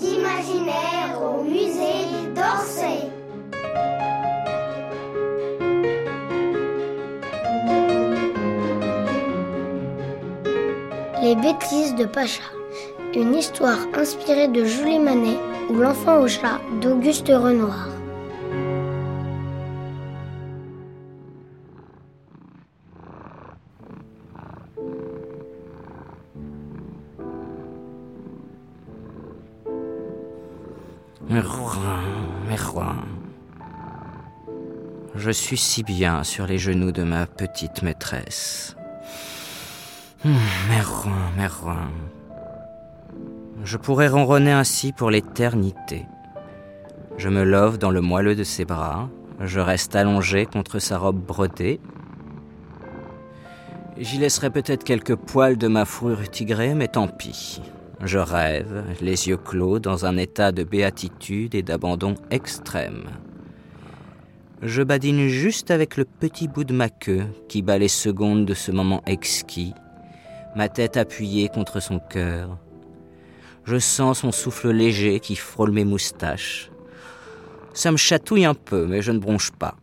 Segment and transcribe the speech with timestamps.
[0.00, 3.10] d'imaginaire au musée d'Orsay.
[11.22, 12.42] Les bêtises de Pacha.
[13.14, 15.36] Une histoire inspirée de Julie Manet
[15.68, 17.99] ou L'enfant au chat d'Auguste Renoir.
[35.30, 38.74] Je suis si bien sur les genoux de ma petite maîtresse.
[40.24, 41.88] Merroin, Merroin.
[43.62, 46.04] Je pourrais ronronner ainsi pour l'éternité.
[47.16, 49.08] Je me love dans le moelleux de ses bras,
[49.38, 51.80] je reste allongé contre sa robe brodée.
[53.98, 57.62] J'y laisserai peut-être quelques poils de ma fourrure tigrée, mais tant pis.
[58.02, 63.04] Je rêve, les yeux clos, dans un état de béatitude et d'abandon extrême.
[64.62, 68.54] Je badine juste avec le petit bout de ma queue qui bat les secondes de
[68.54, 69.74] ce moment exquis
[70.54, 72.58] ma tête appuyée contre son cœur.
[73.64, 76.70] Je sens son souffle léger qui frôle mes moustaches.
[77.72, 79.76] Ça me chatouille un peu, mais je ne bronche pas.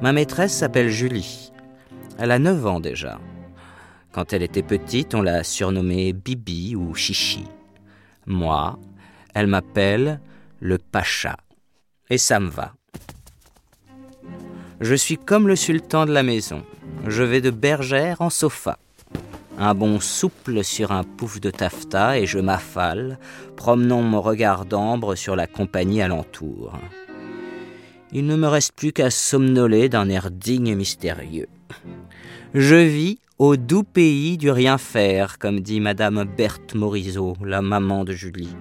[0.00, 1.52] Ma maîtresse s'appelle Julie.
[2.18, 3.20] Elle a 9 ans déjà.
[4.12, 7.44] Quand elle était petite, on l'a surnommée Bibi ou Chichi.
[8.26, 8.78] Moi,
[9.34, 10.20] elle m'appelle
[10.60, 11.36] le Pacha.
[12.10, 12.74] Et ça me va.
[14.80, 16.62] Je suis comme le sultan de la maison.
[17.06, 18.78] Je vais de bergère en sofa.
[19.58, 23.18] Un bond souple sur un pouf de taffetas et je m'affale,
[23.56, 26.78] promenant mon regard d'ambre sur la compagnie alentour.
[28.12, 31.48] Il ne me reste plus qu'à somnoler d'un air digne et mystérieux.
[32.54, 38.04] Je vis au doux pays du rien faire, comme dit Madame Berthe Morisot, la maman
[38.04, 38.56] de Julie.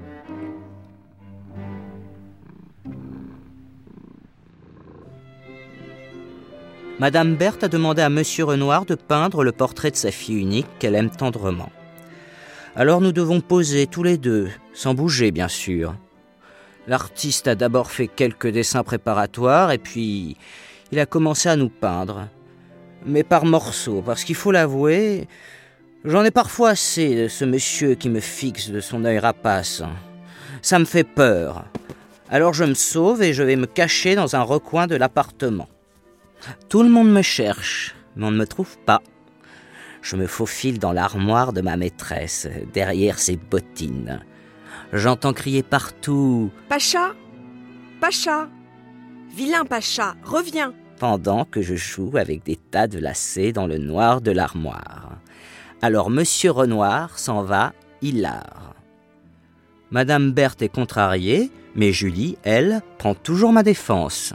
[6.99, 10.67] Madame Berthe a demandé à Monsieur Renoir de peindre le portrait de sa fille unique
[10.79, 11.71] qu'elle aime tendrement.
[12.75, 15.95] Alors nous devons poser tous les deux, sans bouger bien sûr.
[16.87, 20.35] L'artiste a d'abord fait quelques dessins préparatoires et puis
[20.91, 22.27] il a commencé à nous peindre.
[23.05, 25.29] Mais par morceaux, parce qu'il faut l'avouer,
[26.03, 29.83] j'en ai parfois assez de ce monsieur qui me fixe de son œil rapace.
[30.61, 31.63] Ça me fait peur.
[32.29, 35.69] Alors je me sauve et je vais me cacher dans un recoin de l'appartement.
[36.69, 39.01] Tout le monde me cherche, mais on ne me trouve pas.
[40.01, 44.21] Je me faufile dans l'armoire de ma maîtresse, derrière ses bottines.
[44.93, 47.13] J'entends crier partout Pacha
[47.99, 48.47] Pacha
[49.35, 54.21] Vilain Pacha, reviens pendant que je joue avec des tas de lacets dans le noir
[54.21, 55.17] de l'armoire.
[55.81, 58.75] Alors Monsieur Renoir s'en va, hilar.
[59.91, 64.33] Madame Berthe est contrariée, mais Julie, elle, prend toujours ma défense.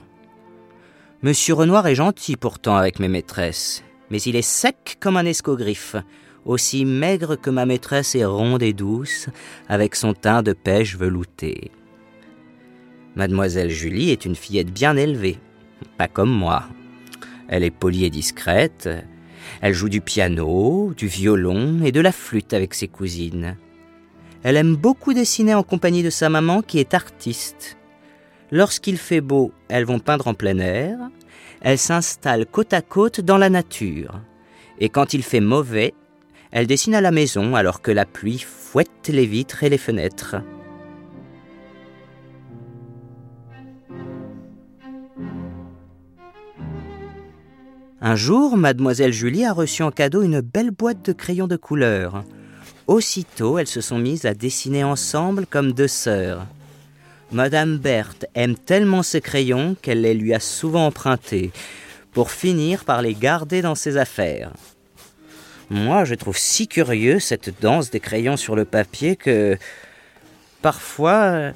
[1.25, 5.97] Monsieur Renoir est gentil pourtant avec mes maîtresses, mais il est sec comme un escogriffe,
[6.45, 9.31] aussi maigre que ma maîtresse est ronde et douce,
[9.67, 11.71] avec son teint de pêche velouté.
[13.15, 15.39] Mademoiselle Julie est une fillette bien élevée,
[15.97, 16.65] pas comme moi.
[17.49, 18.91] Elle est polie et discrète,
[19.63, 23.57] elle joue du piano, du violon et de la flûte avec ses cousines.
[24.43, 27.79] Elle aime beaucoup dessiner en compagnie de sa maman qui est artiste.
[28.51, 30.99] Lorsqu'il fait beau, elles vont peindre en plein air.
[31.61, 34.21] Elles s'installent côte à côte dans la nature.
[34.79, 35.95] Et quand il fait mauvais,
[36.51, 40.37] elles dessinent à la maison alors que la pluie fouette les vitres et les fenêtres.
[48.01, 52.23] Un jour, mademoiselle Julie a reçu en cadeau une belle boîte de crayons de couleur.
[52.87, 56.47] Aussitôt, elles se sont mises à dessiner ensemble comme deux sœurs.
[57.33, 61.53] Madame Berthe aime tellement ses crayons qu'elle les lui a souvent empruntés,
[62.13, 64.53] pour finir par les garder dans ses affaires.
[65.69, 69.59] Moi, je trouve si curieux cette danse des crayons sur le papier que
[70.63, 71.53] parfois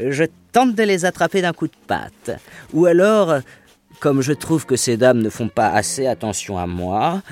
[0.00, 2.40] je tente de les attraper d'un coup de patte.
[2.72, 3.40] Ou alors,
[4.00, 7.22] comme je trouve que ces dames ne font pas assez attention à moi,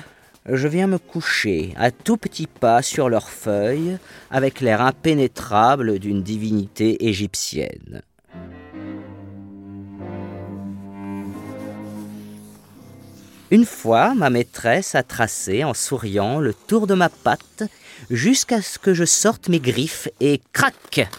[0.49, 3.97] je viens me coucher à tout petits pas sur leurs feuilles
[4.31, 8.01] avec l'air impénétrable d'une divinité égyptienne.
[13.49, 17.63] Une fois, ma maîtresse a tracé en souriant le tour de ma patte
[18.09, 21.09] jusqu'à ce que je sorte mes griffes et crac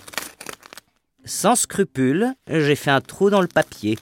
[1.24, 3.98] Sans scrupule, j'ai fait un trou dans le papier.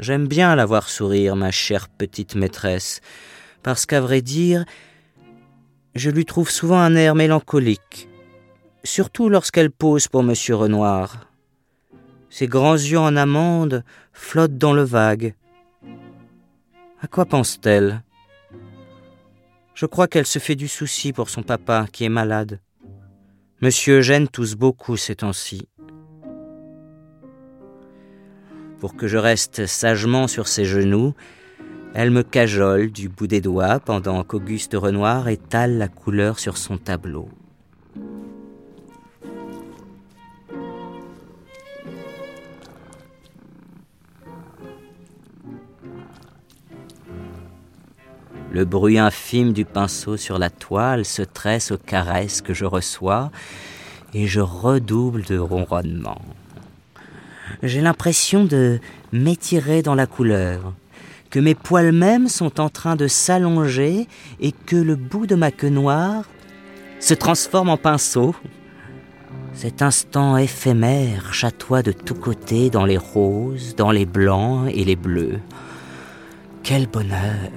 [0.00, 3.00] J'aime bien la voir sourire, ma chère petite maîtresse,
[3.62, 4.64] parce qu'à vrai dire,
[5.96, 8.08] je lui trouve souvent un air mélancolique,
[8.84, 11.28] surtout lorsqu'elle pose pour Monsieur Renoir.
[12.30, 15.34] Ses grands yeux en amande flottent dans le vague.
[17.00, 18.02] À quoi pense-t-elle?
[19.74, 22.60] Je crois qu'elle se fait du souci pour son papa qui est malade.
[23.62, 25.68] Monsieur Eugène tousse beaucoup ces temps-ci.
[28.80, 31.14] Pour que je reste sagement sur ses genoux,
[31.94, 36.78] elle me cajole du bout des doigts pendant qu'Auguste Renoir étale la couleur sur son
[36.78, 37.28] tableau.
[48.50, 53.30] Le bruit infime du pinceau sur la toile se tresse aux caresses que je reçois
[54.14, 56.22] et je redouble de ronronnements.
[57.62, 58.78] J'ai l'impression de
[59.12, 60.74] m'étirer dans la couleur,
[61.30, 64.06] que mes poils mêmes sont en train de s'allonger
[64.40, 66.24] et que le bout de ma queue noire
[67.00, 68.34] se transforme en pinceau.
[69.54, 74.96] Cet instant éphémère chatoie de tous côtés dans les roses, dans les blancs et les
[74.96, 75.40] bleus.
[76.62, 77.50] Quel bonheur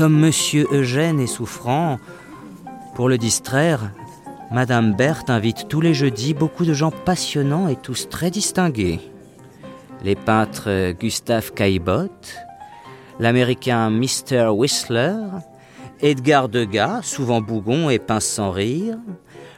[0.00, 1.98] Comme monsieur Eugène est souffrant,
[2.94, 3.92] pour le distraire,
[4.50, 9.00] Madame Berthe invite tous les jeudis beaucoup de gens passionnants et tous très distingués.
[10.02, 12.34] Les peintres Gustave Caillebotte,
[13.18, 14.48] l'américain Mr.
[14.54, 15.18] Whistler,
[16.00, 18.96] Edgar Degas, souvent bougon et pince sans rire,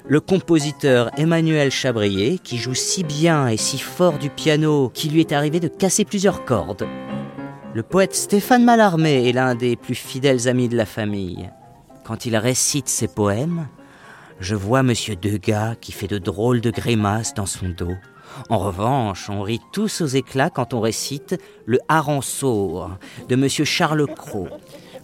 [0.08, 5.20] le compositeur Emmanuel Chabrier, qui joue si bien et si fort du piano qu'il lui
[5.20, 6.88] est arrivé de casser plusieurs cordes.
[7.74, 11.48] Le poète Stéphane Mallarmé est l'un des plus fidèles amis de la famille.
[12.04, 13.66] Quand il récite ses poèmes,
[14.40, 17.94] je vois Monsieur Degas qui fait de drôles de grimaces dans son dos.
[18.50, 22.90] En revanche, on rit tous aux éclats quand on récite Le Hareng sourd
[23.30, 24.48] de Monsieur Charles Cros,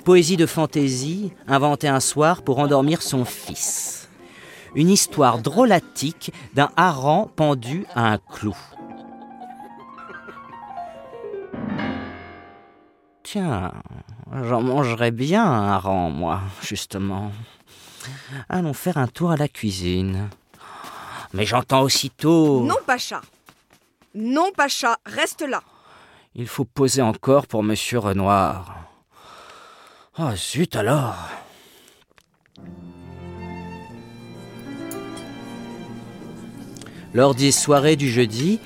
[0.05, 4.11] poésie de fantaisie inventée un soir pour endormir son fils.
[4.75, 8.57] Une histoire drôlatique d'un hareng pendu à un clou.
[13.31, 13.75] Tiens,
[14.45, 17.31] j'en mangerais bien un rang, moi, justement.
[18.49, 20.31] Allons faire un tour à la cuisine.
[21.35, 22.65] Mais j'entends aussitôt.
[22.65, 23.21] Non, Pacha.
[24.15, 25.63] Non, Pacha, reste là.
[26.35, 28.79] Il faut poser encore pour Monsieur Renoir.
[30.17, 31.29] Ah, zut alors.
[37.13, 38.59] Lors des soirées du jeudi,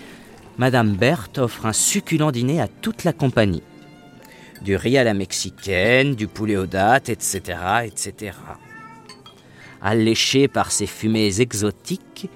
[0.56, 3.64] Madame Berthe offre un succulent dîner à toute la compagnie
[4.62, 7.40] du riz à la mexicaine, du poulet aux dattes, etc.,
[7.84, 8.36] etc.
[9.80, 12.30] Alléché par ces fumées exotiques,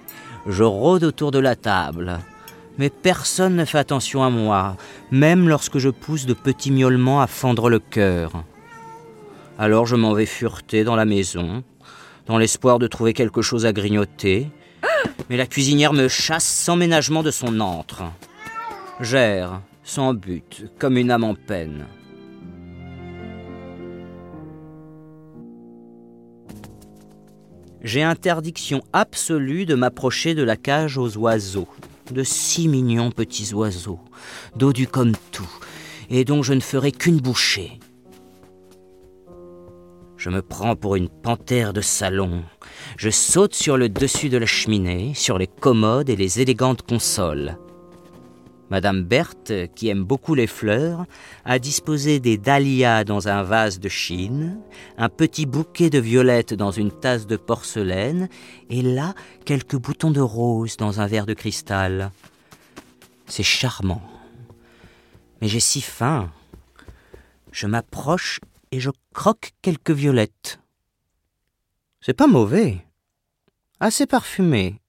[0.47, 2.19] je rôde autour de la table.
[2.79, 4.77] Mais personne ne fait attention à moi,
[5.11, 8.45] même lorsque je pousse de petits miaulements à fendre le cœur.
[9.59, 11.63] Alors je m'en vais fureter dans la maison,
[12.27, 14.51] dans l'espoir de trouver quelque chose à grignoter,
[15.31, 18.03] mais la cuisinière me chasse sans ménagement de son antre.
[19.01, 21.87] Gère, sans but, comme une âme en peine.
[27.87, 31.69] J'ai interdiction absolue de m'approcher de la cage aux oiseaux,
[32.11, 34.01] de si mignons petits oiseaux,
[34.57, 35.49] dodus comme tout,
[36.11, 37.79] et dont je ne ferai qu'une bouchée.
[40.17, 42.43] Je me prends pour une panthère de salon.
[42.97, 47.57] Je saute sur le dessus de la cheminée, sur les commodes et les élégantes consoles.
[48.71, 51.07] Madame Berthe, qui aime beaucoup les fleurs,
[51.45, 54.59] a disposé des dahlias dans un vase de Chine,
[54.99, 58.29] un petit bouquet de violettes dans une tasse de porcelaine,
[58.69, 62.11] et là quelques boutons de rose dans un verre de cristal.
[63.27, 64.03] C'est charmant.
[65.41, 66.31] Mais j'ai si faim.
[67.53, 68.41] Je m'approche
[68.73, 70.61] et je croque quelques violettes.
[72.01, 72.85] C'est pas mauvais.
[73.81, 74.81] Assez parfumé.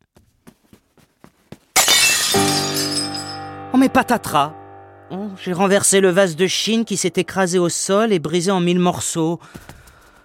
[3.78, 4.56] Oh mais patatras
[5.12, 8.60] oh, J'ai renversé le vase de Chine qui s'est écrasé au sol et brisé en
[8.60, 9.40] mille morceaux.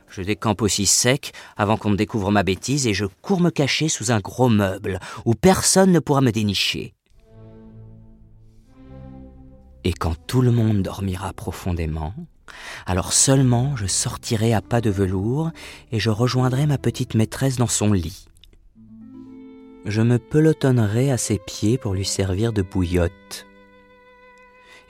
[0.09, 3.90] Je décampe aussi sec avant qu'on me découvre ma bêtise et je cours me cacher
[3.90, 6.94] sous un gros meuble où personne ne pourra me dénicher.
[9.85, 12.14] Et quand tout le monde dormira profondément,
[12.87, 15.50] alors seulement je sortirai à pas de velours
[15.90, 18.28] et je rejoindrai ma petite maîtresse dans son lit
[19.85, 23.47] je me pelotonnerai à ses pieds pour lui servir de bouillotte.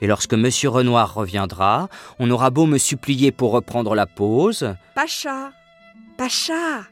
[0.01, 1.87] Et lorsque Monsieur Renoir reviendra,
[2.19, 4.75] on aura beau me supplier pour reprendre la pause.
[4.95, 5.51] Pacha
[6.17, 6.83] Pacha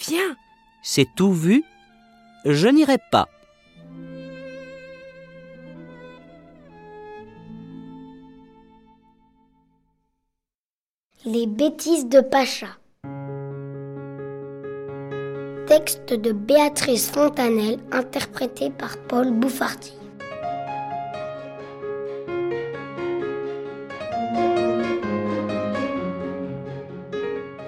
[0.00, 0.36] Viens.
[0.82, 1.64] C'est tout vu
[2.44, 3.28] Je n'irai pas.
[11.24, 12.66] Les bêtises de Pacha.
[15.78, 19.94] Texte de Béatrice Fontanelle, interprété par Paul Bouffarty.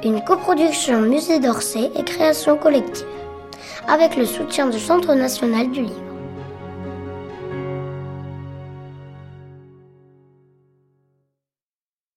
[0.05, 3.07] Une coproduction Musée d'Orsay et création collective,
[3.89, 6.04] avec le soutien du Centre national du livre.